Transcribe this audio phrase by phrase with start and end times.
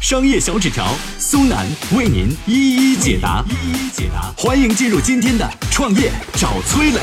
[0.00, 0.86] 商业小纸条
[1.18, 4.32] 苏南为您一一解答，一一解答。
[4.34, 7.00] 欢迎进入今天的创业找崔磊。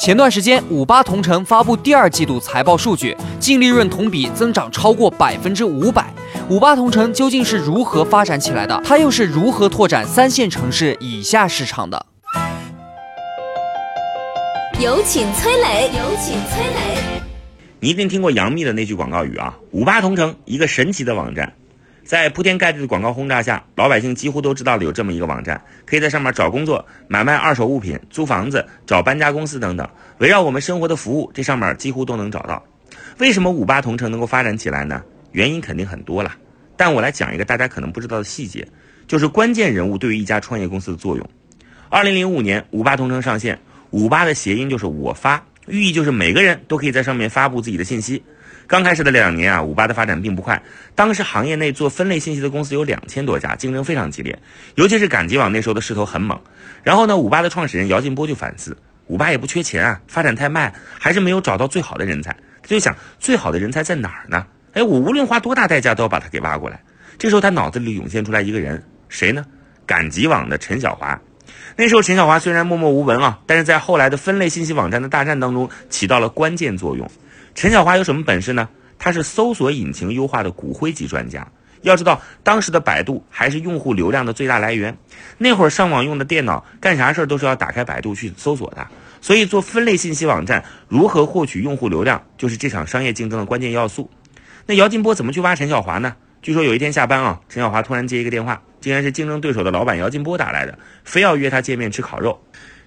[0.00, 6.12] 前段时间，五八同城发布第二季度财报数据，净利润同比增长超过百分之五百。
[6.48, 8.82] 五八同城究竟是如何发展起来的？
[8.84, 12.06] 它又是如何拓展三线城市以下市场的？
[14.80, 17.22] 有请崔磊，有请崔磊。
[17.78, 21.52] 你一定听过杨幂的那句广告语啊，“五八同城，一个神奇的网站”。
[22.04, 32.60] 在铺天盖地的广告轰炸下，老百姓几乎都知道了有这么一个网站，可以在上面找工作、买卖二手物品、租房子、找搬家公司等等，围绕我们生活的服务，这上面几乎都能找到。
[33.18, 35.00] 为什么五八同城能够发展起来呢？
[35.30, 36.34] 原因肯定很多了，
[36.76, 38.66] 但我来讲一个大家可能不知道的细节，
[39.06, 41.30] 就是关键人物对于一家创业公司的作用。
[41.90, 43.56] 二零零五年，五八同城上线，
[43.94, 48.20] 五八的谐音就是我发，寓意就是每个人都可以在上面发布自己的信息。
[48.66, 50.60] 刚开始的两年啊，五八的发展并不快。
[50.96, 54.36] 当时行业内做分类信息的公司有两千多家，竞争非常激烈。
[54.74, 56.36] 尤其是赶集网那时候的势头很猛。
[56.82, 62.32] 然后呢，五八的创始人姚劲波就反思，五八也不缺钱啊，发展太慢，还是没有找到最好的人才。
[62.62, 64.44] 他就想，最好的人才在哪儿呢？
[64.72, 66.82] 哎，我无论花多大代价都要把他给挖过来。
[67.16, 69.46] 这时候他脑子里涌现出来一个人，谁呢？
[69.86, 71.16] 赶集网的陈小华。
[71.76, 77.10] 那时候陈小华虽然默默无闻啊，但是在后来的分类信息网站的大战当中起到了关键作用。
[77.54, 78.68] 陈小华有什么本事呢？
[78.98, 81.46] 他是搜索引擎优化的骨灰级专家。
[81.82, 84.96] 要知道，当时的百度还是用户流量的最大来源。
[85.36, 88.86] 那会儿上网用的电脑，干啥事儿都是要打开百度去搜索的。
[89.20, 94.08] 所以做分类信息网站，如何获取用户流量，就是这场商业竞争的关键要素。
[94.64, 96.16] 那姚劲波怎么去挖陈小华呢？
[96.40, 102.38] 据说有一天下班啊，陈小华突然接一个电话，竟然是竞争对手的老板姚劲波打来的，非要约他见面吃烤肉。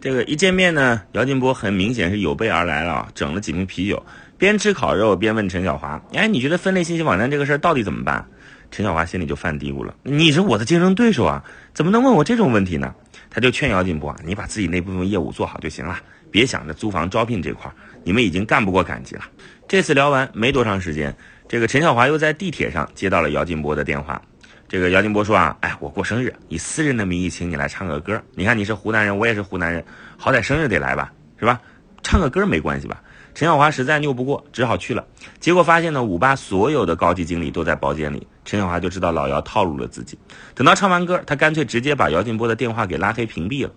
[0.00, 4.00] 这个一见面呢，姚劲波很明显是有备而来了，整了几瓶啤酒。
[4.38, 8.24] 边吃烤肉边问陈小华：“哎，你觉得分类信息网站这个事儿到底怎么办？”
[8.70, 12.94] 陈小华心里就犯嘀咕了：“你是我的竞争对手啊，怎么能问我这种问题呢？”
[13.28, 15.98] 他就劝姚劲波：“啊，你把自己那部分业务做好就行了，
[16.30, 17.74] 别想着租房招聘这块儿，
[18.04, 19.22] 你们已经干不过赶集了。”
[19.66, 21.12] 这次聊完没多长时间，
[21.48, 24.22] 这个陈小华又在地铁上接到了姚劲波的电话。
[24.70, 28.22] 这个姚劲波说：“啊，哎，我过生日，以私人的名义请你来唱个歌。
[28.36, 29.84] 你看你是湖南人，我也是湖南人，
[30.16, 31.60] 好歹生日得来吧，是吧？
[32.04, 33.02] 唱个歌没关系吧？”
[33.34, 35.04] 陈小华实在拗不过，只好去了。
[35.40, 38.24] 结果发现呢，五八所有的高级经理都在包间里。
[38.44, 40.16] 陈小华就知道老姚套路了自己。
[40.54, 43.72] 等到唱完歌，他干脆直接把姚劲波的电话给拉黑屏蔽了。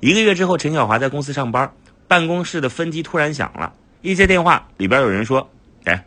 [0.00, 1.70] 一个月之后，陈小华在公司上班，
[2.08, 3.70] 办公室的分机突然响了。
[4.00, 5.46] 一接电话，里边有人说
[5.84, 6.02] ：“哎，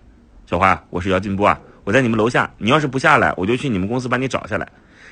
[0.47, 2.49] 小华，我是姚劲波啊，我在你们楼下。
[2.57, 4.67] 你要是不下来，我就去你们公司把你找下来。”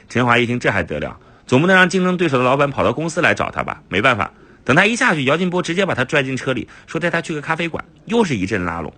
[0.09, 1.17] 陈华一听，这还得了？
[1.47, 3.81] 总不能让竞争对手的老板跑到公司来找他吧？
[3.89, 4.31] 没办法。
[4.63, 8.93] 等他一下去，姚劲波直接把他拽进车里，说带他去个咖啡馆，又是一阵拉拢。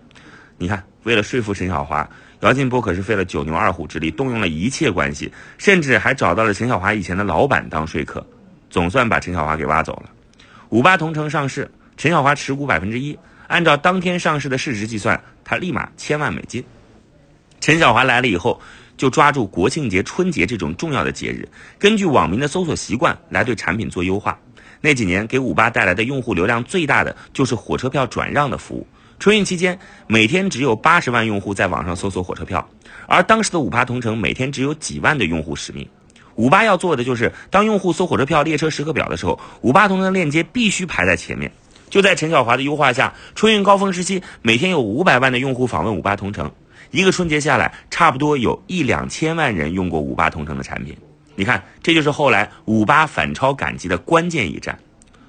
[0.58, 2.08] 你看，为了说服陈小华，
[2.42, 8.26] 姚劲波可是费了九牛二虎之力，动用了一切关系，甚至还找到了陈小华以前的老板当说客，
[8.70, 10.10] 总算把陈小华给挖走了。
[10.70, 13.18] 五八同城上市，陈小华持股百分之一，
[13.48, 16.64] 按照当天上市的市值计算，他立马千万美金。
[17.64, 18.60] 陈小华来了以后，
[18.98, 21.48] 就抓住国庆节、春节这种重要的节日，
[21.80, 24.38] 根据网民的搜索习惯来对产品做优化。
[24.82, 28.86] 那几年给五八带来的用户流量最大的就是火车票转让的服务。
[29.18, 32.68] 春运期间，每天只有八十万用户在网上搜索火车票，
[33.08, 35.88] 而当时的五八同城每天只有几万的用户使命。
[36.36, 41.50] 五八要做的就是，当用户搜火车票、列车时刻表的时候，五八同城的链接必须排在前面。
[41.90, 46.52] 就在陈小华的优化下，春运高峰时期，每天有五百万的用户访问五八同城，
[46.94, 50.96] 一个春节下来，差不多有一两千万人用过五八同城的产品。
[51.34, 54.78] 你看，这就是后来五八反超赶集的关键一战。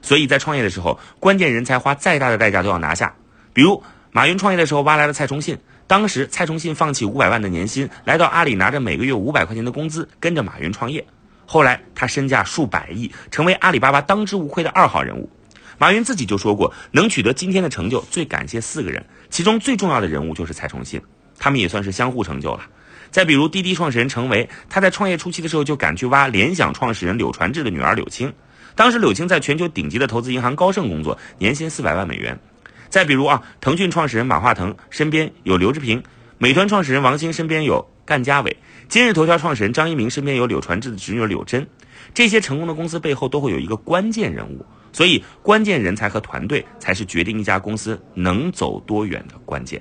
[0.03, 3.15] 所以在创业的时候，关键人才花再大的代价都要拿下。
[3.55, 3.83] 比如
[4.13, 5.57] 马云创业的时候挖来了蔡崇信，
[5.87, 11.03] 当时蔡崇信放弃五百万的年薪，来到阿里拿着每个月五百块钱的工资，跟着马云创业。
[11.47, 15.31] 后来他身价数百亿，成为阿里巴巴当之无愧的二号人物。
[15.79, 21.01] 马云自己就说过，能取得今天的成就，最感谢四个人，其中最重要的人物就是蔡崇信，
[21.39, 22.67] 他们也算是相互成就了。
[23.11, 28.33] 再比如滴滴创始人程维，他在创业初期的时候就敢去挖联想创始人柳传志的女儿柳青。
[28.75, 32.41] 当时柳青在全球顶级的投资银行高盛工作，年薪四百万美元。
[32.89, 36.03] 再比如啊，腾讯创始人马化腾身边有刘志平，
[36.39, 38.57] 美团创始人王兴身边有干家伟，
[38.89, 41.67] 今日头条创始人张一鸣身边有柳传志的侄女柳珍。
[42.15, 49.81] 这些成功的公司背后都会有一个关键人物，所以关键人才和团队才是决定一家公司能走多远的关键。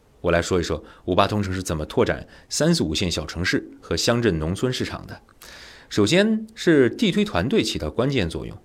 [0.21, 5.19] 我来说一说五八同城是怎么拓展三四五线小城市和乡镇农村市场的。
[5.89, 8.57] 首先是地推团队起到关键作用。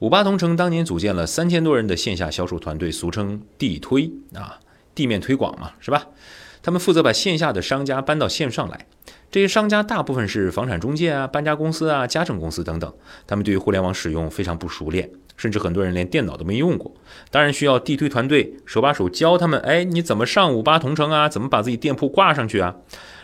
[0.00, 4.58] 五八同城当年组建了三千多人的线下销售团队，俗称地推啊，
[4.94, 6.08] 地面推广嘛，是吧？
[6.62, 8.86] 他们负责把线下的商家搬到线上来。
[9.30, 12.92] 这些商家大部分是房产中介啊、搬家公司啊、家政公司等等，
[13.26, 16.94] 他们对于互联网使用非常不熟练，甚至很多人连电脑都没用过。
[17.30, 21.28] 当然需要地推团队手把手教他们，哎，你怎么上五八同城啊？
[21.28, 22.76] 怎么把自己店铺挂上去啊？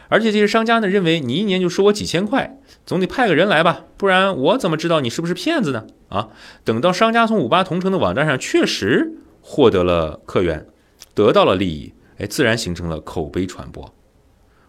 [0.08, 2.58] 而且这些商家呢，认为你一年就收我几千块。
[2.84, 5.86] 总得派个人来吧，不然我怎么知道你是不是骗子呢？
[6.08, 6.30] 啊，
[6.64, 10.66] 等到商家从五八同城的网站上确实获得了客源，
[11.14, 13.94] 得到了利益，哎，自然形成了口碑传播。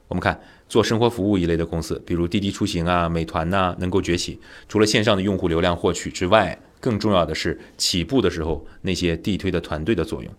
[0.08, 0.40] 我们看
[0.70, 10.34] 做生活服务一类的公司，比如滴滴出行啊、美团呐，能够崛起，除了线上的用户流量获取之外，更重要的是起步的时候那些地推的团队的作用。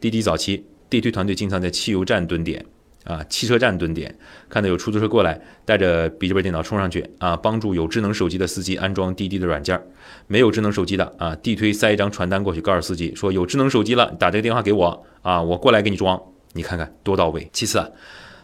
[0.00, 2.64] 滴滴早期地推团队经常在汽油站蹲点。
[3.04, 4.14] 啊，汽车站蹲点，
[4.50, 9.82] 看到有出租车过来，带着笔记本电脑冲上去啊，帮助有智能手机的司机安装滴滴的软件儿
[10.26, 16.22] 没有智能手机的啊，地推塞一张传单过去，告诉司机说有智能手机了，打这个电话给我啊，我过来给你装。
[16.52, 17.48] 你看看多到位。
[17.54, 17.88] 其次啊，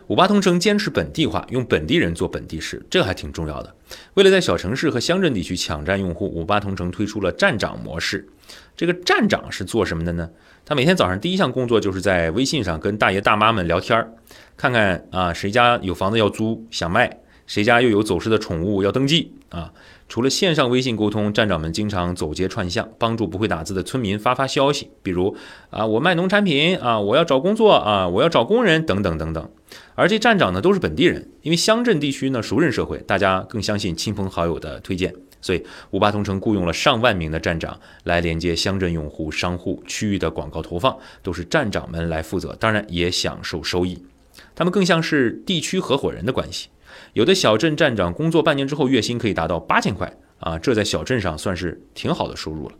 [0.08, 3.74] 五八同城坚持本地化，用本地人做本地事，这还挺重要的。
[4.14, 8.28] 为了在小城市和乡镇地区抢占用户，五八同城推出了站长模式。
[8.76, 10.30] 这个站长是做什么的呢？
[10.64, 14.12] 他每天早上第一项工作就是在微信上跟大爷大妈们聊天儿。
[14.56, 19.72] 看看啊，谁家有房子要租想卖，谁家又有走失的宠物要登记啊？
[20.08, 25.36] 除了线上微信沟通，站长们经常走街串巷，帮助不会打字的村民发发消息，比如
[25.70, 29.50] 啊，我卖农产品啊，我要找工作啊，我要找工人等等等等。
[29.94, 43.98] 而这站长呢，都是本地人，因为乡镇地区呢熟人社会，大家更相信亲朋好友的推荐，所以五八同城雇佣了上万名的站长来连接乡镇用户、商户区域的广告投放，都是站长们来负责，当然也享受收益。
[44.54, 46.68] 他们更像是地区合伙人的关系，
[47.14, 52.74] 有的小镇站长工作半年之后，月薪可以达到八千块啊，这在小镇上算是挺好的收入了。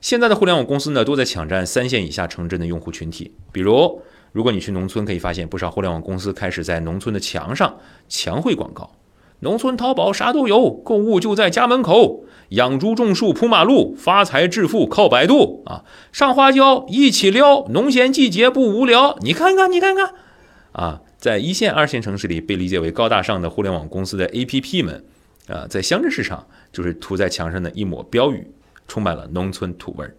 [0.00, 3.32] 现在的互联网公司呢，都在抢占三线以下城镇的用户群体。
[3.50, 4.02] 比如，
[4.32, 7.78] 如果你去农村，可以发现不少互联网公司开始在农村的墙上
[8.08, 8.92] 墙绘广告：
[9.40, 15.84] 农村淘宝啥都有，购物就在家门口，养猪种树铺马路，发财致富靠百度啊！
[16.12, 19.16] 上花椒一起撩，农闲季节不无聊。
[19.22, 20.12] 你看看，你看看。
[20.72, 25.02] 啊，在一线、二线城市里被理解为高大上的互联网公司的 APP 们，
[25.46, 28.46] 啊，在乡镇市场就是涂在墙上的一抹标语，
[28.86, 30.14] 充满了农村土味儿。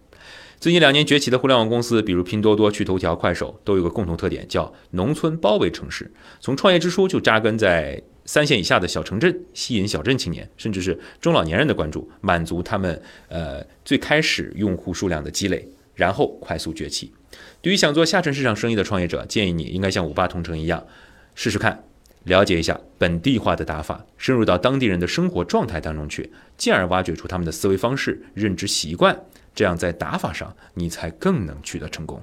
[0.58, 6.12] 最近两年崛起的互联网公司，比如拼多多、趣头条、快手，都有个共同特点，叫农村包围城市。
[6.40, 17.12] 从创业之初就扎根在三线以下的小城镇，吸引小镇青年，甚至是中老年人的关注，满足他们呃最开始用户数量的积累，然后快速崛起。
[17.60, 20.86] 对于想做下沉市场生意的创业者，建议你应该像五八同城一样，
[21.34, 21.84] 试试看，
[22.24, 29.18] 了解一下本地化的打法，深入到当地人的生活状态当中去，进而挖掘出他们的思维方式、认知习惯，
[29.54, 32.22] 这样在打法上你才更能取得成功。